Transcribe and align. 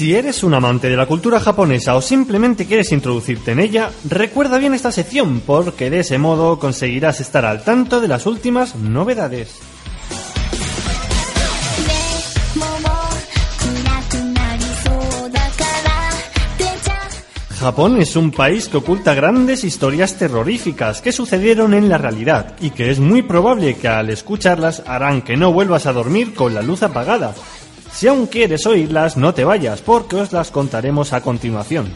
Si 0.00 0.14
eres 0.14 0.42
un 0.44 0.54
amante 0.54 0.88
de 0.88 0.96
la 0.96 1.04
cultura 1.04 1.40
japonesa 1.40 1.94
o 1.94 2.00
simplemente 2.00 2.64
quieres 2.64 2.90
introducirte 2.90 3.50
en 3.50 3.60
ella, 3.60 3.90
recuerda 4.08 4.56
bien 4.56 4.72
esta 4.72 4.90
sección 4.90 5.42
porque 5.44 5.90
de 5.90 6.00
ese 6.00 6.16
modo 6.16 6.58
conseguirás 6.58 7.20
estar 7.20 7.44
al 7.44 7.64
tanto 7.64 8.00
de 8.00 8.08
las 8.08 8.24
últimas 8.24 8.76
novedades. 8.76 9.60
Japón 17.58 18.00
es 18.00 18.16
un 18.16 18.30
país 18.30 18.68
que 18.68 18.78
oculta 18.78 19.12
grandes 19.12 19.64
historias 19.64 20.16
terroríficas 20.16 21.02
que 21.02 21.12
sucedieron 21.12 21.74
en 21.74 21.90
la 21.90 21.98
realidad 21.98 22.56
y 22.62 22.70
que 22.70 22.90
es 22.90 23.00
muy 23.00 23.20
probable 23.20 23.76
que 23.76 23.88
al 23.88 24.08
escucharlas 24.08 24.82
harán 24.86 25.20
que 25.20 25.36
no 25.36 25.52
vuelvas 25.52 25.84
a 25.84 25.92
dormir 25.92 26.32
con 26.32 26.54
la 26.54 26.62
luz 26.62 26.82
apagada. 26.82 27.34
Si 27.92 28.06
aún 28.06 28.26
quieres 28.26 28.66
oírlas, 28.66 29.16
no 29.16 29.34
te 29.34 29.44
vayas 29.44 29.82
porque 29.82 30.16
os 30.16 30.32
las 30.32 30.50
contaremos 30.50 31.12
a 31.12 31.20
continuación. 31.20 31.92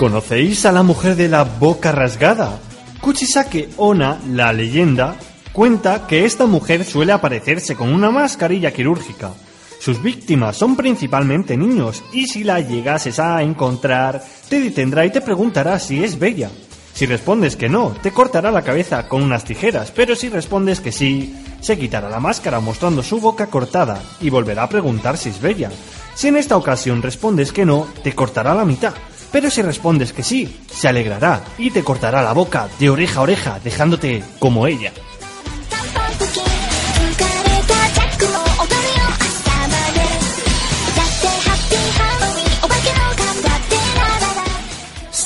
¿Conocéis 0.00 0.64
a 0.64 0.72
la 0.72 0.82
mujer 0.82 1.14
de 1.14 1.28
la 1.28 1.44
boca 1.44 1.92
rasgada? 1.92 2.58
Kuchisake 3.02 3.68
Ona, 3.76 4.18
la 4.30 4.50
leyenda, 4.50 5.16
cuenta 5.52 6.06
que 6.06 6.24
esta 6.24 6.46
mujer 6.46 6.84
suele 6.84 7.12
aparecerse 7.12 7.76
con 7.76 7.92
una 7.92 8.10
mascarilla 8.10 8.72
quirúrgica. 8.72 9.32
Sus 9.80 10.02
víctimas 10.02 10.58
son 10.58 10.76
principalmente 10.76 11.56
niños 11.56 12.04
y 12.12 12.26
si 12.26 12.44
la 12.44 12.60
llegases 12.60 13.18
a 13.18 13.42
encontrar, 13.42 14.22
te 14.50 14.60
detendrá 14.60 15.06
y 15.06 15.10
te 15.10 15.22
preguntará 15.22 15.78
si 15.78 16.04
es 16.04 16.18
bella. 16.18 16.50
Si 16.92 17.06
respondes 17.06 17.56
que 17.56 17.70
no, 17.70 17.94
te 18.02 18.12
cortará 18.12 18.50
la 18.50 18.60
cabeza 18.60 19.08
con 19.08 19.22
unas 19.22 19.44
tijeras, 19.44 19.90
pero 19.90 20.14
si 20.14 20.28
respondes 20.28 20.80
que 20.80 20.92
sí, 20.92 21.34
se 21.62 21.78
quitará 21.78 22.10
la 22.10 22.20
máscara 22.20 22.60
mostrando 22.60 23.02
su 23.02 23.20
boca 23.20 23.46
cortada 23.46 24.02
y 24.20 24.28
volverá 24.28 24.64
a 24.64 24.68
preguntar 24.68 25.16
si 25.16 25.30
es 25.30 25.40
bella. 25.40 25.70
Si 26.14 26.28
en 26.28 26.36
esta 26.36 26.58
ocasión 26.58 27.00
respondes 27.00 27.50
que 27.50 27.64
no, 27.64 27.86
te 28.02 28.14
cortará 28.14 28.54
la 28.54 28.66
mitad. 28.66 28.92
Pero 29.32 29.48
si 29.48 29.62
respondes 29.62 30.12
que 30.12 30.22
sí, 30.22 30.60
se 30.70 30.88
alegrará 30.88 31.42
y 31.56 31.70
te 31.70 31.82
cortará 31.82 32.22
la 32.22 32.34
boca 32.34 32.68
de 32.78 32.90
oreja 32.90 33.20
a 33.20 33.22
oreja, 33.22 33.60
dejándote 33.64 34.22
como 34.38 34.66
ella. 34.66 34.92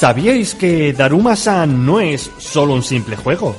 ¿Sabíais 0.04 0.54
que 0.54 0.92
Daruma-san 0.92 1.87
no 1.87 1.98
es 1.98 2.31
solo 2.37 2.75
un 2.75 2.82
simple 2.82 3.16
juego? 3.16 3.56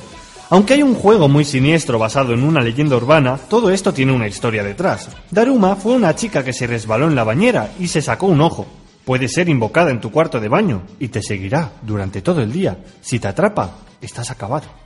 Aunque 0.50 0.74
hay 0.74 0.82
un 0.84 0.94
juego 0.94 1.28
muy 1.28 1.44
siniestro 1.44 1.98
basado 1.98 2.34
en 2.34 2.44
una 2.44 2.60
leyenda 2.60 2.94
urbana, 2.94 3.36
todo 3.36 3.68
esto 3.68 3.92
tiene 3.92 4.12
una 4.12 4.28
historia 4.28 4.62
detrás. 4.62 5.08
Daruma 5.28 5.74
fue 5.74 5.94
una 5.94 6.14
chica 6.14 6.44
que 6.44 6.52
se 6.52 6.68
resbaló 6.68 7.08
en 7.08 7.16
la 7.16 7.24
bañera 7.24 7.72
y 7.80 7.88
se 7.88 8.00
sacó 8.00 8.26
un 8.26 8.40
ojo. 8.40 8.64
Puede 9.04 9.26
ser 9.26 9.48
invocada 9.48 9.90
en 9.90 10.00
tu 10.00 10.12
cuarto 10.12 10.38
de 10.38 10.46
baño 10.46 10.82
y 11.00 11.08
te 11.08 11.20
seguirá 11.20 11.72
durante 11.82 12.22
todo 12.22 12.40
el 12.42 12.52
día. 12.52 12.78
Si 13.00 13.18
te 13.18 13.26
atrapa, 13.26 13.78
estás 14.00 14.30
acabado. 14.30 14.85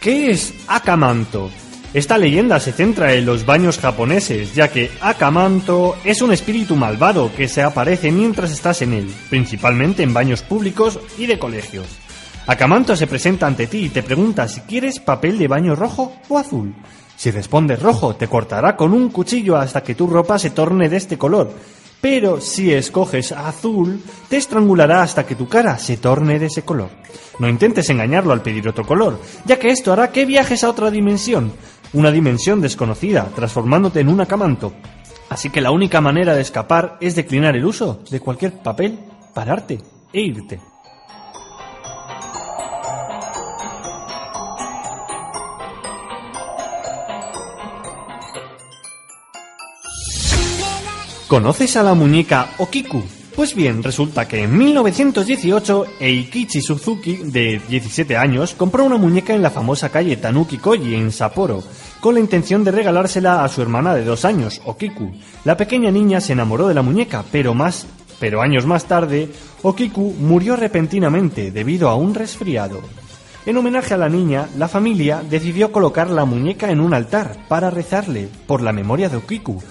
¿Qué 0.00 0.30
es 0.30 0.54
Akamanto? 0.68 1.50
Esta 1.92 2.18
leyenda 2.18 2.60
se 2.60 2.70
centra 2.70 3.14
en 3.14 3.26
los 3.26 3.44
baños 3.44 3.78
japoneses, 3.78 4.54
ya 4.54 4.68
que 4.68 4.92
Akamanto 5.00 5.96
es 6.04 6.22
un 6.22 6.32
espíritu 6.32 6.76
malvado 6.76 7.32
que 7.34 7.48
se 7.48 7.62
aparece 7.62 8.12
mientras 8.12 8.52
estás 8.52 8.80
en 8.82 8.92
él, 8.92 9.12
principalmente 9.28 10.04
en 10.04 10.14
baños 10.14 10.42
públicos 10.42 11.00
y 11.18 11.26
de 11.26 11.40
colegios. 11.40 11.86
Akamanto 12.46 12.94
se 12.94 13.08
presenta 13.08 13.48
ante 13.48 13.66
ti 13.66 13.86
y 13.86 13.88
te 13.88 14.04
pregunta 14.04 14.46
si 14.46 14.60
quieres 14.60 15.00
papel 15.00 15.36
de 15.36 15.48
baño 15.48 15.74
rojo 15.74 16.12
o 16.28 16.38
azul. 16.38 16.76
Si 17.16 17.32
respondes 17.32 17.82
rojo, 17.82 18.14
te 18.14 18.28
cortará 18.28 18.76
con 18.76 18.92
un 18.92 19.08
cuchillo 19.08 19.56
hasta 19.56 19.82
que 19.82 19.96
tu 19.96 20.06
ropa 20.06 20.38
se 20.38 20.50
torne 20.50 20.88
de 20.88 20.96
este 20.96 21.18
color. 21.18 21.52
Pero 22.00 22.40
si 22.40 22.72
escoges 22.72 23.32
azul, 23.32 24.02
te 24.28 24.36
estrangulará 24.36 25.02
hasta 25.02 25.26
que 25.26 25.34
tu 25.34 25.48
cara 25.48 25.78
se 25.78 25.96
torne 25.96 26.38
de 26.38 26.46
ese 26.46 26.62
color. 26.62 26.90
No 27.38 27.48
intentes 27.48 27.90
engañarlo 27.90 28.32
al 28.32 28.42
pedir 28.42 28.68
otro 28.68 28.84
color, 28.84 29.20
ya 29.44 29.58
que 29.58 29.68
esto 29.68 29.92
hará 29.92 30.12
que 30.12 30.24
viajes 30.24 30.62
a 30.62 30.70
otra 30.70 30.90
dimensión, 30.90 31.52
una 31.92 32.10
dimensión 32.10 32.60
desconocida, 32.60 33.28
transformándote 33.34 34.00
en 34.00 34.08
un 34.08 34.20
acamanto. 34.20 34.72
Así 35.28 35.50
que 35.50 35.60
la 35.60 35.70
única 35.70 36.00
manera 36.00 36.34
de 36.34 36.42
escapar 36.42 36.96
es 37.00 37.14
declinar 37.14 37.56
el 37.56 37.64
uso 37.64 38.00
de 38.10 38.20
cualquier 38.20 38.52
papel, 38.62 38.98
pararte 39.34 39.78
e 40.12 40.20
irte. 40.20 40.60
¿Conoces 51.28 51.76
a 51.76 51.82
la 51.82 51.92
muñeca 51.92 52.48
Okiku? 52.56 53.02
Pues 53.36 53.54
bien, 53.54 53.82
resulta 53.82 54.26
que 54.26 54.44
en 54.44 54.56
1918 54.56 55.84
Eikichi 56.00 56.62
Suzuki, 56.62 57.16
de 57.16 57.60
17 57.68 58.16
años, 58.16 58.54
compró 58.54 58.86
una 58.86 58.96
muñeca 58.96 59.34
en 59.34 59.42
la 59.42 59.50
famosa 59.50 59.90
calle 59.90 60.16
Tanuki 60.16 60.56
Koji 60.56 60.94
en 60.94 61.12
Sapporo, 61.12 61.62
con 62.00 62.14
la 62.14 62.20
intención 62.20 62.64
de 62.64 62.70
regalársela 62.70 63.44
a 63.44 63.48
su 63.48 63.60
hermana 63.60 63.94
de 63.94 64.04
dos 64.04 64.24
años, 64.24 64.62
Okiku. 64.64 65.12
La 65.44 65.58
pequeña 65.58 65.90
niña 65.90 66.22
se 66.22 66.32
enamoró 66.32 66.66
de 66.66 66.72
la 66.72 66.80
muñeca, 66.80 67.22
pero 67.30 67.52
más, 67.52 67.86
pero 68.18 68.40
años 68.40 68.64
más 68.64 68.86
tarde, 68.86 69.28
Okiku 69.62 70.14
murió 70.18 70.56
repentinamente 70.56 71.50
debido 71.50 71.90
a 71.90 71.94
un 71.94 72.14
resfriado. 72.14 72.80
En 73.44 73.54
homenaje 73.58 73.92
a 73.92 73.98
la 73.98 74.08
niña, 74.08 74.48
la 74.56 74.66
familia 74.66 75.22
decidió 75.28 75.72
colocar 75.72 76.08
la 76.08 76.24
muñeca 76.24 76.70
en 76.70 76.80
un 76.80 76.94
altar 76.94 77.36
para 77.48 77.68
rezarle 77.68 78.30
por 78.46 78.62
la 78.62 78.72
memoria 78.72 79.10
de 79.10 79.18
Okiku, 79.18 79.62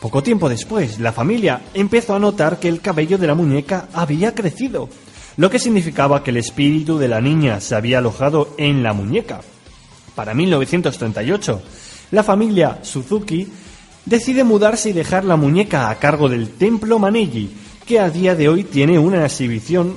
poco 0.00 0.22
tiempo 0.22 0.48
después, 0.48 0.98
la 0.98 1.12
familia 1.12 1.60
empezó 1.74 2.14
a 2.14 2.18
notar 2.18 2.58
que 2.58 2.68
el 2.68 2.80
cabello 2.80 3.18
de 3.18 3.26
la 3.26 3.34
muñeca 3.34 3.88
había 3.92 4.34
crecido, 4.34 4.88
lo 5.36 5.50
que 5.50 5.58
significaba 5.58 6.24
que 6.24 6.30
el 6.30 6.38
espíritu 6.38 6.98
de 6.98 7.08
la 7.08 7.20
niña 7.20 7.60
se 7.60 7.74
había 7.74 7.98
alojado 7.98 8.54
en 8.56 8.82
la 8.82 8.94
muñeca. 8.94 9.42
Para 10.14 10.32
1938, 10.32 11.62
la 12.12 12.22
familia 12.22 12.78
Suzuki 12.82 13.46
decide 14.06 14.42
mudarse 14.42 14.90
y 14.90 14.94
dejar 14.94 15.24
la 15.24 15.36
muñeca 15.36 15.90
a 15.90 15.94
cargo 15.96 16.30
del 16.30 16.48
templo 16.48 16.98
Maneji, 16.98 17.50
que 17.86 18.00
a 18.00 18.08
día 18.08 18.34
de 18.34 18.48
hoy 18.48 18.64
tiene 18.64 18.98
una 18.98 19.26
exhibición 19.26 19.94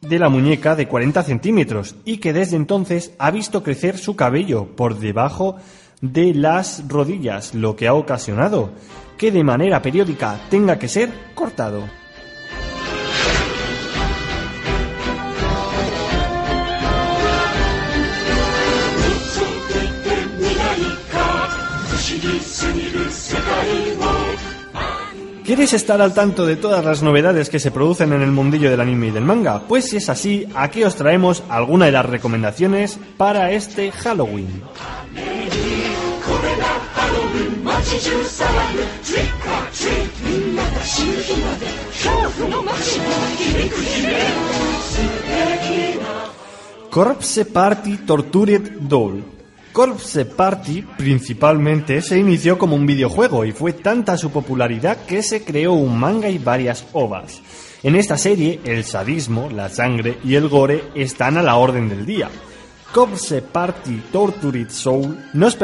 de 0.00 0.18
la 0.18 0.28
muñeca 0.28 0.76
de 0.76 0.88
40 0.88 1.22
centímetros 1.22 1.94
y 2.04 2.18
que 2.18 2.32
desde 2.32 2.56
entonces 2.56 3.12
ha 3.18 3.30
visto 3.30 3.62
crecer 3.62 3.98
su 3.98 4.16
cabello 4.16 4.66
por 4.76 4.98
debajo 4.98 5.56
de 5.56 5.62
las 6.00 6.84
rodillas, 6.88 7.54
lo 7.54 7.76
que 7.76 7.88
ha 7.88 7.94
ocasionado 7.94 8.70
que 9.16 9.32
de 9.32 9.44
manera 9.44 9.80
periódica 9.80 10.38
tenga 10.50 10.78
que 10.78 10.88
ser 10.88 11.10
cortado. 11.34 11.84
¿Quieres 25.44 25.74
estar 25.74 26.02
al 26.02 26.12
tanto 26.12 26.44
de 26.44 26.56
todas 26.56 26.84
las 26.84 27.04
novedades 27.04 27.50
que 27.50 27.60
se 27.60 27.70
producen 27.70 28.12
en 28.12 28.20
el 28.20 28.32
mundillo 28.32 28.68
del 28.68 28.80
anime 28.80 29.06
y 29.06 29.10
del 29.12 29.24
manga? 29.24 29.62
Pues 29.68 29.88
si 29.88 29.98
es 29.98 30.08
así, 30.08 30.48
aquí 30.56 30.82
os 30.82 30.96
traemos 30.96 31.44
algunas 31.48 31.86
de 31.86 31.92
las 31.92 32.04
recomendaciones 32.04 32.98
para 33.16 33.52
este 33.52 33.92
Halloween. 33.92 34.62
Corpse 46.90 47.44
Party 47.44 47.98
Tortured 47.98 48.70
Doll. 48.80 49.22
Corpse 49.70 50.24
Party 50.24 50.82
principalmente 50.96 52.00
se 52.00 52.18
inició 52.18 52.56
como 52.56 52.74
un 52.74 52.86
videojuego 52.86 53.44
y 53.44 53.52
fue 53.52 53.74
tanta 53.74 54.16
su 54.16 54.30
popularidad 54.30 55.04
que 55.04 55.22
se 55.22 55.44
creó 55.44 55.74
un 55.74 55.98
manga 55.98 56.30
y 56.30 56.38
varias 56.38 56.86
ovas. 56.94 57.42
En 57.82 57.96
esta 57.96 58.16
serie, 58.16 58.60
el 58.64 58.84
sadismo, 58.84 59.50
la 59.50 59.68
sangre 59.68 60.16
y 60.24 60.36
el 60.36 60.48
gore 60.48 60.84
están 60.94 61.36
a 61.36 61.42
la 61.42 61.56
orden 61.56 61.90
del 61.90 62.06
día. 62.06 62.30
Corpse 62.96 63.42
Party 63.42 64.04
Tortured 64.10 64.70
Soul 64.70 65.18
nos, 65.34 65.58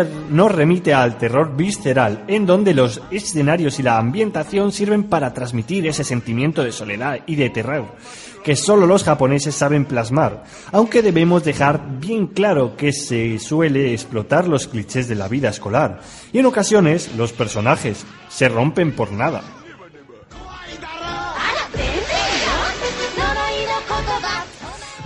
remite 0.53 0.93
al 0.93 1.17
terror 1.17 1.57
visceral, 1.57 2.25
en 2.29 2.45
donde 2.45 2.75
los 2.75 3.01
escenarios 3.11 3.79
y 3.79 3.83
la 3.83 3.97
ambientación 3.97 4.71
sirven 4.71 5.05
para 5.05 5.33
transmitir 5.33 5.87
ese 5.87 6.05
sentimiento 6.05 6.63
de 6.63 6.73
soledad 6.73 7.21
y 7.25 7.37
de 7.37 7.49
terror 7.49 7.87
que 8.45 8.55
solo 8.55 8.87
los 8.87 9.05
japoneses 9.05 9.55
saben 9.55 9.87
plasmar, 9.87 10.45
aunque 10.73 11.01
debemos 11.01 11.43
dejar 11.43 12.01
bien 12.01 12.27
claro 12.27 12.77
que 12.77 12.93
se 12.93 13.39
suele 13.39 13.95
explotar 13.95 14.47
los 14.47 14.69
clichés 14.69 15.09
de 15.09 15.15
la 15.15 15.29
vida 15.29 15.49
escolar, 15.49 16.01
y 16.35 16.39
en 16.41 16.47
ocasiones 16.47 17.15
los 17.17 17.33
personajes 17.33 18.05
se 18.29 18.51
rompen 18.51 18.93
por 18.93 19.11
nada. 19.11 19.62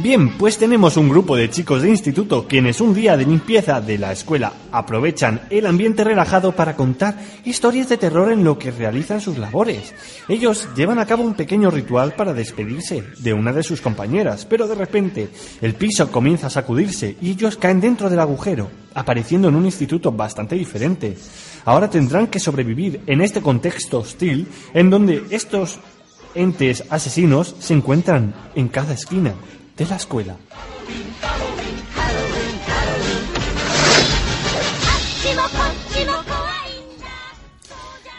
Bien, 0.06 0.38
pues 0.38 0.56
tenemos 0.56 0.96
un 0.96 1.08
grupo 1.08 1.34
de 1.34 1.50
chicos 1.50 1.82
de 1.82 1.88
instituto 1.90 2.46
quienes 2.46 2.80
un 2.80 2.94
día 2.94 3.16
de 3.16 3.26
limpieza 3.26 3.80
de 3.80 3.98
la 3.98 4.12
escuela 4.12 4.52
aprovechan 4.70 5.40
el 5.50 5.66
ambiente 5.66 6.04
relajado 6.04 6.52
para 6.52 6.76
contar 6.76 7.18
historias 7.44 7.88
de 7.88 7.96
terror 7.96 8.30
en 8.30 8.44
lo 8.44 8.56
que 8.56 8.70
realizan 8.70 9.20
sus 9.20 9.36
labores. 9.36 9.92
Ellos 10.28 10.68
llevan 10.76 11.00
a 11.00 11.06
cabo 11.06 11.24
un 11.24 11.34
pequeño 11.34 11.72
ritual 11.72 12.12
para 12.12 12.32
despedirse 12.32 13.02
de 13.18 13.32
una 13.32 13.52
de 13.52 13.64
sus 13.64 13.80
compañeras, 13.80 14.46
pero 14.48 14.68
de 14.68 14.76
repente 14.76 15.28
el 15.60 15.74
piso 15.74 16.08
comienza 16.12 16.46
a 16.46 16.50
sacudirse 16.50 17.16
y 17.20 17.32
ellos 17.32 17.56
caen 17.56 17.80
dentro 17.80 18.08
del 18.08 18.20
agujero, 18.20 18.70
apareciendo 18.94 19.48
en 19.48 19.56
un 19.56 19.64
instituto 19.64 20.12
bastante 20.12 20.54
diferente. 20.54 21.16
Ahora 21.64 21.90
tendrán 21.90 22.28
que 22.28 22.38
sobrevivir 22.38 23.00
en 23.08 23.22
este 23.22 23.42
contexto 23.42 23.98
hostil 23.98 24.46
en 24.72 24.88
donde 24.88 25.24
estos 25.30 25.80
entes 26.36 26.84
asesinos 26.90 27.56
se 27.58 27.74
encuentran 27.74 28.36
en 28.54 28.68
cada 28.68 28.94
esquina 28.94 29.34
de 29.76 29.87
la 29.87 29.96
escuela. 29.96 30.37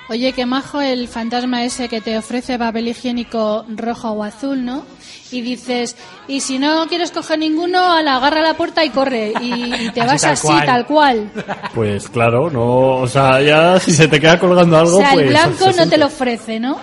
Oye, 0.09 0.31
qué 0.31 0.45
majo 0.45 0.79
el 0.79 1.09
fantasma 1.09 1.65
ese 1.65 1.89
que 1.89 1.99
te 1.99 2.17
ofrece 2.17 2.57
papel 2.57 2.87
higiénico 2.87 3.65
rojo 3.67 4.11
o 4.11 4.23
azul, 4.23 4.63
¿no? 4.63 4.85
Y 5.31 5.41
dices, 5.41 5.97
y 6.29 6.39
si 6.39 6.59
no 6.59 6.87
quieres 6.87 7.11
coger 7.11 7.39
ninguno, 7.39 7.91
a 7.91 8.01
la 8.01 8.15
agarra 8.15 8.41
la 8.41 8.53
puerta 8.53 8.85
y 8.85 8.89
corre. 8.89 9.33
Y, 9.41 9.89
te 9.93 9.99
Así 9.99 10.07
vas 10.09 10.21
tal 10.21 10.31
así, 10.31 10.47
cual. 10.47 10.65
tal 10.65 10.85
cual. 10.85 11.31
Pues 11.75 12.07
claro, 12.07 12.49
no, 12.49 13.01
o 13.01 13.07
sea, 13.07 13.41
ya 13.41 13.77
si 13.81 13.91
se 13.91 14.07
te 14.07 14.21
queda 14.21 14.39
colgando 14.39 14.77
algo, 14.77 14.97
o 14.97 15.01
sea, 15.01 15.11
pues 15.11 15.25
el 15.25 15.29
blanco 15.31 15.71
no 15.75 15.89
te 15.89 15.97
lo 15.97 16.05
ofrece, 16.05 16.57
¿no? 16.57 16.79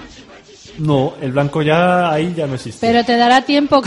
No, 0.76 1.14
el 1.22 1.32
blanco 1.32 1.62
ya 1.62 2.10
ahí 2.10 2.34
ya 2.36 2.46
no 2.46 2.56
existe. 2.56 2.86
Pero 2.86 3.04
te 3.04 3.16
dará 3.16 3.40
tiempo 3.42 3.80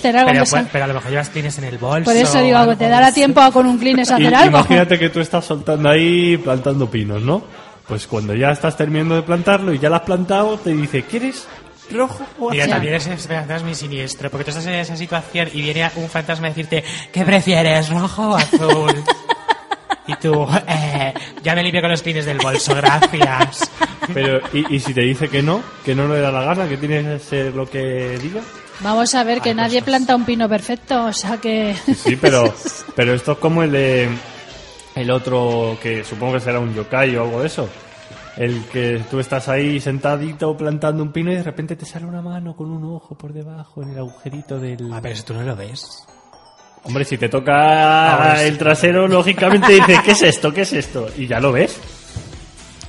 hacer 0.00 0.16
algo. 0.16 0.30
Pero, 0.32 0.44
pues, 0.48 0.64
pero 0.72 0.84
a 0.84 0.88
lo 0.88 0.94
mejor 0.94 1.10
llevas 1.10 1.28
clines 1.30 1.56
en 1.58 1.64
el 1.64 1.78
bolso. 1.78 2.04
Por 2.10 2.16
eso 2.16 2.40
digo, 2.42 2.58
algo. 2.58 2.76
te 2.76 2.88
dará 2.88 3.12
tiempo 3.12 3.40
a 3.40 3.52
con 3.52 3.66
un 3.66 3.78
Kleenex 3.78 4.10
a 4.10 4.14
Y- 4.20 4.26
hacer 4.26 4.34
algo. 4.34 4.58
Imagínate 4.58 4.98
que 4.98 5.08
tú 5.10 5.20
estás 5.20 5.44
soltando 5.44 5.88
ahí 5.88 6.36
plantando 6.38 6.90
pinos, 6.90 7.22
¿no? 7.22 7.42
Pues 7.86 8.06
cuando 8.06 8.34
ya 8.34 8.50
estás 8.50 8.76
terminando 8.76 9.14
de 9.16 9.22
plantarlo 9.22 9.72
y 9.74 9.78
ya 9.78 9.88
lo 9.88 9.96
has 9.96 10.02
plantado, 10.02 10.56
te 10.58 10.70
dice, 10.72 11.02
¿quieres 11.02 11.46
rojo 11.92 12.24
o 12.38 12.50
Mira, 12.50 12.64
azul? 12.64 12.74
también 12.74 12.94
ese 12.94 13.16
fantasma 13.16 13.56
es 13.56 13.62
muy 13.64 13.74
siniestro, 13.74 14.30
porque 14.30 14.44
tú 14.44 14.50
estás 14.50 14.64
en 14.66 14.74
esa 14.74 14.96
situación 14.96 15.48
y 15.52 15.60
viene 15.60 15.90
un 15.96 16.08
fantasma 16.08 16.46
a 16.46 16.50
decirte, 16.50 16.84
¿qué 17.12 17.24
prefieres, 17.24 17.88
rojo 17.90 18.30
o 18.30 18.36
azul? 18.36 18.94
y 20.06 20.14
tú, 20.16 20.46
eh, 20.68 21.12
ya 21.42 21.54
me 21.56 21.64
limpio 21.64 21.80
con 21.80 21.90
los 21.90 22.00
clines 22.02 22.26
del 22.26 22.38
bolso, 22.38 22.76
gracias. 22.76 23.68
Pero, 24.14 24.40
¿y, 24.52 24.76
y 24.76 24.78
si 24.78 24.94
te 24.94 25.00
dice 25.00 25.28
que 25.28 25.42
no? 25.42 25.60
Que 25.84 25.94
no 25.96 26.06
le 26.06 26.20
da 26.20 26.30
la 26.30 26.42
gana, 26.42 26.68
que 26.68 26.76
tiene 26.76 27.02
que 27.02 27.18
ser 27.18 27.54
lo 27.56 27.68
que 27.68 28.16
diga. 28.22 28.40
Vamos 28.82 29.14
a 29.14 29.24
ver 29.24 29.40
que 29.40 29.50
Hay 29.50 29.54
nadie 29.54 29.82
planta 29.82 30.16
un 30.16 30.24
pino 30.24 30.48
perfecto, 30.48 31.04
o 31.06 31.12
sea 31.12 31.38
que... 31.38 31.74
Sí, 31.74 32.16
pero, 32.16 32.52
pero 32.96 33.14
esto 33.14 33.32
es 33.32 33.38
como 33.38 33.62
el 33.62 33.72
de 33.72 34.08
el 34.94 35.10
otro 35.10 35.78
que 35.82 36.04
supongo 36.04 36.34
que 36.34 36.40
será 36.40 36.60
un 36.60 36.74
yokai 36.74 37.16
o 37.16 37.22
algo 37.22 37.40
de 37.40 37.46
eso. 37.46 37.68
El 38.36 38.64
que 38.66 39.02
tú 39.10 39.20
estás 39.20 39.48
ahí 39.48 39.80
sentadito 39.80 40.56
plantando 40.56 41.02
un 41.02 41.12
pino 41.12 41.30
y 41.30 41.36
de 41.36 41.42
repente 41.42 41.76
te 41.76 41.84
sale 41.84 42.06
una 42.06 42.22
mano 42.22 42.56
con 42.56 42.70
un 42.70 42.84
ojo 42.84 43.14
por 43.16 43.32
debajo 43.32 43.82
en 43.82 43.90
el 43.90 43.98
agujerito 43.98 44.58
del... 44.58 44.90
Ah, 44.92 45.00
pero 45.02 45.14
si 45.14 45.22
tú 45.22 45.34
no 45.34 45.42
lo 45.42 45.56
ves. 45.56 46.06
Hombre, 46.84 47.04
si 47.04 47.18
te 47.18 47.28
toca 47.28 48.42
el 48.42 48.56
trasero, 48.56 49.06
lógicamente 49.06 49.72
dices, 49.72 50.00
¿qué 50.02 50.12
es 50.12 50.22
esto? 50.22 50.52
¿Qué 50.52 50.62
es 50.62 50.72
esto? 50.72 51.08
Y 51.18 51.26
ya 51.26 51.38
lo 51.38 51.52
ves. 51.52 51.78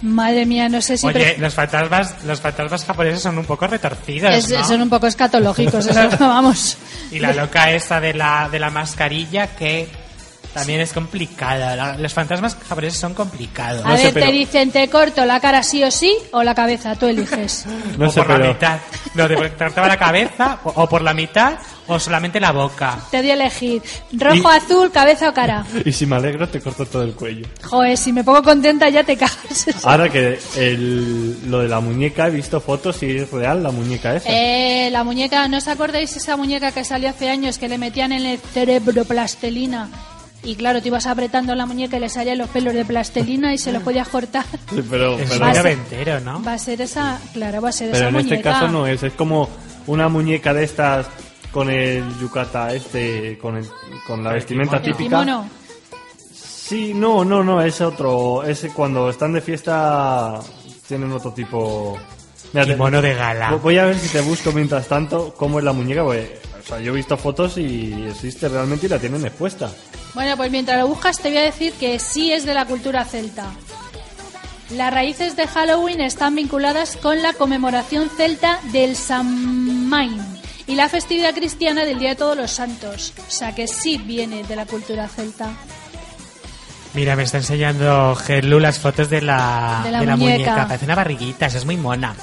Madre 0.01 0.45
mía, 0.45 0.68
no 0.68 0.81
sé 0.81 0.98
si... 0.98 1.06
Oye, 1.06 1.13
pre- 1.19 1.38
los 1.38 1.53
fantasmas, 1.53 2.24
los 2.25 2.42
fantasmas 2.42 2.83
japoneses 2.86 3.21
son 3.21 3.38
un 3.38 3.45
poco 3.45 3.68
retorcidos, 3.68 4.33
es- 4.33 4.50
¿no? 4.50 4.63
Son 4.65 4.81
un 4.81 4.89
poco 4.89 5.06
escatológicos, 5.07 5.86
eso, 5.86 6.09
vamos. 6.19 6.77
Y 7.12 7.19
la 7.19 7.33
loca 7.33 7.71
esa 7.71 8.00
de 8.00 8.13
la, 8.13 8.50
de 8.51 8.57
la 8.59 8.69
mascarilla 8.71 9.48
que 9.56 9.88
también 10.53 10.81
es 10.81 10.94
complicada. 10.94 11.75
La- 11.75 11.98
los 11.98 12.13
fantasmas 12.13 12.56
japoneses 12.68 13.00
son 13.00 13.13
complicados. 13.13 13.86
A 13.86 13.89
No 13.89 13.98
sé, 13.98 14.03
ver, 14.06 14.13
pero- 14.13 14.25
te 14.27 14.31
dicen, 14.31 14.71
¿te 14.71 14.88
corto 14.89 15.25
la 15.25 15.39
cara 15.39 15.63
sí 15.63 15.84
o 15.84 15.91
sí 15.91 16.15
o 16.31 16.43
la 16.43 16.53
cabeza? 16.55 16.96
Tú 16.96 17.08
eliges. 17.08 17.65
No 17.98 18.08
o 18.08 18.12
sé, 18.12 18.24
por 18.24 18.39
la 18.39 18.48
mitad. 18.48 18.79
No, 19.15 19.27
te 19.27 19.36
cortaba 19.36 19.88
la 19.88 19.98
cabeza, 19.98 20.60
o, 20.63 20.70
o 20.84 20.88
por 20.89 21.01
la 21.01 21.13
mitad, 21.13 21.58
o 21.88 22.00
solamente 22.00 22.39
la 22.39 22.51
boca. 22.51 22.98
Te 23.12 23.17
doy 23.22 23.31
a 23.31 23.34
elegir 23.34 23.81
rojo, 24.13 24.36
Y- 24.53 24.58
azul, 24.58 24.91
cabeza 24.91 25.29
o 25.29 25.34
cara. 25.34 25.65
Y 25.86 25.91
si 25.91 26.05
me 26.05 26.15
alegro, 26.15 26.48
te 26.48 26.60
corto 26.62 26.86
todo 26.86 27.03
el 27.03 27.13
cuello. 27.13 27.46
Joder, 27.63 27.98
si 27.98 28.12
me 28.13 28.24
pongo 28.24 28.41
contenta 28.43 28.88
ya 28.89 29.03
te 29.03 29.17
cagas. 29.17 29.65
Ahora 29.84 30.10
que 30.10 30.39
el, 30.58 31.50
lo 31.50 31.60
de 31.60 31.67
la 31.67 31.79
muñeca, 31.79 32.27
he 32.27 32.31
visto 32.31 32.60
fotos 32.62 33.01
y 33.03 33.17
es 33.17 33.29
real 33.31 33.62
la 33.63 33.72
muñeca 33.72 34.15
esa. 34.15 34.29
Eh, 34.29 34.89
la 34.91 35.03
muñeca, 35.03 35.48
¿no 35.48 35.58
os 35.58 35.67
acordáis 35.67 36.15
esa 36.15 36.38
muñeca 36.38 36.72
que 36.72 36.84
salió 36.84 37.10
hace 37.10 37.29
años 37.29 37.58
que 37.58 37.67
le 37.67 37.77
metían 37.77 38.12
en 38.12 38.25
el 38.25 38.39
cerebro 38.39 39.03
plastelina? 39.05 39.89
Y 40.43 40.55
claro, 40.55 40.81
te 40.81 40.88
ibas 40.88 41.05
apretando 41.05 41.53
la 41.53 41.65
muñeca 41.67 41.98
y 41.98 42.00
le 42.00 42.10
salían 42.10 42.38
los 42.39 42.50
pelos 42.50 42.74
de 42.74 42.83
plastelina 42.83 43.53
y 43.53 43.57
se 43.60 43.71
los 43.71 43.83
podías 43.83 44.07
cortar. 44.07 44.43
Sí, 44.74 44.83
pero, 44.89 45.15
pero, 45.17 45.29
muy 45.29 45.38
Vas 45.39 45.57
a- 45.57 45.60
noventero, 45.62 46.19
¿no? 46.21 46.43
Va 46.43 46.53
a 46.53 46.57
ser 46.57 46.81
esa, 46.81 47.19
claro, 47.33 47.62
va 47.62 47.69
a 47.69 47.71
ser 47.71 47.91
pero 47.91 47.98
esa 47.98 48.07
en 48.07 48.13
muñeca. 48.15 48.36
este 48.36 48.43
caso 48.43 48.67
no 48.67 48.88
es. 48.88 49.03
Es 49.03 49.13
como 49.13 49.48
una 49.88 50.10
muñeca 50.10 50.53
de 50.53 50.63
estas 50.63 51.07
con 51.51 51.69
el 51.69 52.03
yucata 52.19 52.74
este, 52.74 53.38
con, 53.38 53.57
el, 53.57 53.67
con 54.07 54.24
la 54.24 54.29
El 54.31 54.36
vestimenta 54.38 54.81
kimono. 54.81 54.91
El 54.91 54.98
típica. 54.98 55.19
kimono. 55.19 55.50
Sí, 56.33 56.93
no, 56.95 57.25
no, 57.25 57.43
no, 57.43 57.62
es 57.62 57.81
otro. 57.81 58.43
Es 58.43 58.65
cuando 58.74 59.10
están 59.10 59.33
de 59.33 59.41
fiesta 59.41 60.39
tienen 60.88 61.12
otro 61.12 61.31
tipo. 61.33 61.98
Mira, 62.53 62.65
Kimono 62.65 63.01
de 63.01 63.13
gala. 63.13 63.51
Voy 63.62 63.77
a 63.77 63.86
ver 63.86 63.98
si 63.98 64.10
te 64.10 64.21
busco 64.21 64.51
mientras 64.51 64.88
tanto 64.88 65.33
cómo 65.38 65.60
es 65.60 65.65
la 65.65 65.71
muñeca, 65.71 66.03
porque 66.03 66.39
o 66.62 66.67
sea, 66.67 66.79
yo 66.79 66.91
he 66.91 66.95
visto 66.95 67.15
fotos 67.15 67.57
y 67.57 67.93
existe 68.10 68.50
realmente 68.50 68.88
y 68.88 68.89
la 68.89 69.00
tienen 69.00 69.25
expuesta. 69.25 69.69
Bueno, 70.13 70.36
pues 70.36 70.51
mientras 70.51 70.80
lo 70.80 70.88
buscas 70.88 71.20
te 71.20 71.30
voy 71.30 71.38
a 71.38 71.44
decir 71.44 71.74
que 71.74 71.98
sí 72.00 72.34
es 72.34 72.46
de 72.46 72.53
la 72.53 72.65
cultura 72.65 73.06
celta. 73.06 73.46
Las 74.72 74.94
raíces 74.94 75.36
de 75.36 75.48
Halloween 75.48 76.01
están 76.01 76.36
vinculadas 76.36 76.96
con 76.98 77.22
la 77.22 77.34
conmemoración 77.34 78.10
celta 78.10 78.60
del 78.72 78.96
Samhain 78.96 80.22
y 80.68 80.75
la 80.75 80.88
festividad 80.88 81.34
cristiana 81.34 81.84
del 81.84 82.00
Día 82.00 82.10
de 82.10 82.15
Todos 82.15 82.38
los 82.38 82.51
Santos. 82.51 83.13
O 83.27 83.32
sea 83.32 83.53
que 83.53 83.68
sí 83.68 83.98
viene 83.98 84.44
de 84.44 84.56
la 84.56 84.65
cultura 84.65 85.08
celta. 85.08 85.50
Mira, 86.94 87.15
me 87.15 87.24
está 87.24 87.38
enseñando 87.38 88.15
Gerlu 88.15 88.60
las 88.60 88.80
fotos 88.80 89.10
de 89.10 89.22
la, 89.22 89.82
De 89.84 89.91
la 89.91 90.15
muñeca. 90.15 90.68
Parece 90.68 90.86
una 90.86 90.96
barriguita, 90.96 91.46
esa 91.46 91.58
es 91.58 91.65
muy 91.65 91.77
mona. 91.77 92.13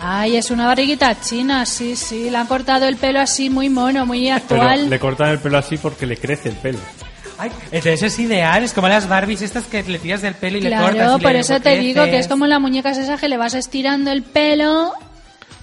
Ay, 0.00 0.36
es 0.36 0.52
una 0.52 0.66
barriguita 0.66 1.20
china, 1.20 1.66
sí, 1.66 1.96
sí. 1.96 2.30
Le 2.30 2.36
han 2.38 2.46
cortado 2.46 2.86
el 2.86 2.96
pelo 2.96 3.20
así 3.20 3.50
muy 3.50 3.68
mono, 3.68 4.06
muy 4.06 4.26
Pero 4.48 4.62
actual. 4.62 4.90
le 4.90 4.98
cortan 5.00 5.30
el 5.30 5.38
pelo 5.40 5.58
así 5.58 5.78
porque 5.78 6.06
le 6.06 6.16
crece 6.16 6.48
el 6.48 6.54
pelo. 6.56 6.78
Ay, 7.38 7.50
entonces 7.70 8.02
es 8.02 8.18
ideal, 8.18 8.64
es 8.64 8.72
como 8.72 8.88
las 8.88 9.08
Barbies 9.08 9.42
estas 9.42 9.64
que 9.64 9.82
le 9.84 9.98
tiras 9.98 10.22
del 10.22 10.34
pelo 10.34 10.58
y 10.58 10.62
le 10.62 10.70
cortas. 10.70 10.94
Claro, 10.94 11.18
por 11.18 11.32
le 11.32 11.40
eso 11.40 11.60
te 11.60 11.78
digo 11.78 12.04
que 12.04 12.18
es 12.18 12.28
como 12.28 12.46
la 12.46 12.58
muñeca 12.58 12.90
esa 12.90 13.16
que 13.16 13.28
le 13.28 13.36
vas 13.36 13.54
estirando 13.54 14.10
el 14.10 14.22
pelo. 14.22 14.92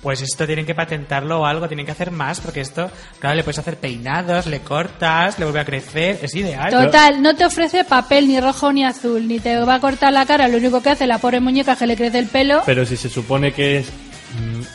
Pues 0.02 0.22
esto 0.22 0.46
tienen 0.46 0.68
que 0.68 0.76
patentarlo 0.76 1.42
o 1.42 1.46
algo, 1.48 1.68
tienen 1.68 1.84
que 1.84 1.92
hacer 1.92 2.12
más, 2.12 2.40
porque 2.40 2.62
esto, 2.62 2.92
claro, 3.18 3.36
le 3.36 3.44
puedes 3.44 3.58
hacer 3.58 3.78
peinados, 3.78 4.46
le 4.46 4.60
cortas, 4.60 5.40
le 5.40 5.46
vuelve 5.46 5.62
a 5.62 5.66
crecer, 5.66 6.20
es 6.22 6.36
ideal. 6.36 6.70
Total, 6.70 7.24
no 7.24 7.36
te 7.36 7.44
ofrece 7.44 7.84
papel 7.84 8.28
ni 8.28 8.40
rojo 8.40 8.72
ni 8.72 8.86
azul, 8.86 9.28
ni 9.28 9.40
te 9.40 9.58
va 9.58 9.74
a 9.74 9.80
cortar 9.80 10.14
la 10.14 10.28
cara. 10.28 10.48
Lo 10.48 10.58
único 10.58 10.84
que 10.84 10.92
hace 10.92 11.08
la 11.08 11.18
pobre 11.18 11.40
muñeca 11.40 11.74
es 11.74 11.80
que 11.80 11.88
le 11.88 11.98
crece 11.98 12.20
el 12.20 12.28
pelo. 12.28 12.62
Pero 12.68 12.86
si 12.86 12.98
se 12.98 13.10
supone 13.10 13.52
que 13.52 13.80
es 13.80 13.92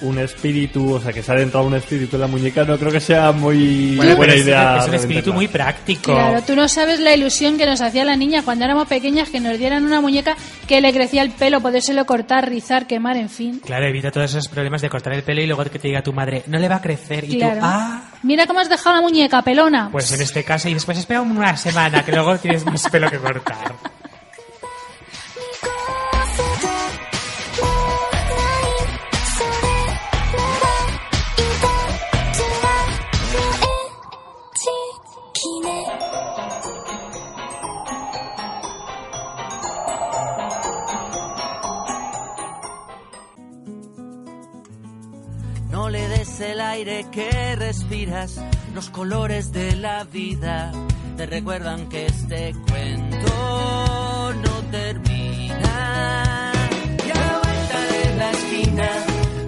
un 0.02 0.18
espíritu, 0.18 0.94
o 0.94 1.00
sea, 1.00 1.12
que 1.12 1.22
se 1.22 1.30
ha 1.30 1.34
adentrado 1.34 1.66
un 1.66 1.74
espíritu 1.74 2.16
en 2.16 2.20
la 2.22 2.26
muñeca, 2.26 2.64
no 2.64 2.78
creo 2.78 2.90
que 2.92 3.00
sea 3.00 3.32
muy 3.32 3.96
Bueno, 3.96 4.16
buena 4.16 4.34
es- 4.34 4.42
idea. 4.44 4.78
Es, 4.78 4.88
un 4.88 4.94
espíritu 4.94 5.32
muy 5.32 5.48
práctico. 5.48 6.12
Claro, 6.12 6.42
tú 6.42 6.54
no 6.56 6.68
sabes 6.68 7.00
la 7.00 7.14
ilusión 7.14 7.56
que 7.58 7.66
nos 7.66 7.80
hacía 7.80 8.04
la 8.04 8.16
niña 8.16 8.42
cuando 8.44 8.64
éramos 8.64 8.88
pequeñas 8.88 9.28
que 9.30 9.40
nos 9.40 9.58
dieran 9.58 9.84
una 9.84 10.00
muñeca 10.00 10.36
que 10.66 10.80
le 10.80 10.92
crecía 10.92 11.22
el 11.22 11.30
pelo, 11.30 11.60
podérselo 11.60 12.04
cortar, 12.06 12.48
rizar, 12.48 12.86
quemar, 12.86 13.16
en 13.16 13.28
fin. 13.28 13.60
Claro, 13.64 13.86
evita 13.86 14.10
todos 14.10 14.30
esos 14.30 14.48
problemas 14.48 14.82
de 14.82 14.88
cortar 14.90 15.12
el 15.14 15.22
pelo 15.22 15.42
y 15.42 15.46
luego 15.46 15.64
que 15.64 15.78
te 15.78 15.88
diga 15.88 16.02
tu 16.02 16.12
madre, 16.12 16.42
no 16.46 16.58
le 16.58 16.68
va 16.68 16.76
a 16.76 16.80
crecer. 16.82 17.24
Y 17.24 17.38
Claro. 17.38 17.60
tú, 17.60 17.66
ah, 17.66 18.02
Mira 18.22 18.46
cómo 18.46 18.60
has 18.60 18.68
dejado 18.68 18.96
la 18.96 19.02
muñeca, 19.02 19.42
pelona. 19.42 19.88
pues 19.90 20.12
en 20.12 20.20
este 20.20 20.44
caso, 20.44 20.68
y 20.68 20.74
después 20.74 20.98
espera 20.98 21.22
una 21.22 21.56
semana, 21.56 22.04
que 22.04 22.12
luego 22.12 22.36
tienes 22.38 22.64
más 22.66 22.88
pelo 22.90 23.10
que 23.10 23.16
cortar. 23.18 23.74
Aire 46.70 47.06
que 47.10 47.56
respiras, 47.56 48.40
los 48.74 48.90
colores 48.90 49.52
de 49.52 49.76
la 49.76 50.04
vida 50.04 50.72
te 51.16 51.26
recuerdan 51.26 51.88
que 51.88 52.06
este 52.06 52.54
cuento 52.68 54.32
no 54.42 54.50
termina. 54.70 56.52
Y 57.06 57.10
a 57.10 57.14
la 57.14 57.38
vuelta 57.42 57.80
de 57.92 58.16
la 58.16 58.30
esquina, 58.30 58.88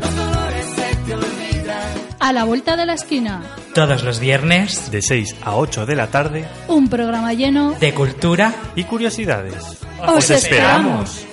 los 0.01 0.11
colores 0.11 0.67
se 0.75 0.97
te 1.07 1.15
olvidan. 1.15 1.89
A 2.21 2.33
la 2.33 2.45
vuelta 2.45 2.77
de 2.77 2.87
la 2.87 2.95
esquina, 2.95 3.43
Todos 3.75 4.03
los 4.03 4.19
viernes, 4.21 4.91
De 4.91 5.01
6 5.01 5.37
a 5.45 5.57
8 5.57 5.87
de 5.87 5.97
la 5.97 6.09
tarde 6.09 6.45
un 6.69 6.89
programa 6.89 7.33
lleno. 7.33 7.73
de 7.81 7.95
cultura, 7.95 8.53
y 8.77 8.85
curiosidades. 8.85 9.79
¡Os 10.07 10.29
esperamos! 10.31 11.25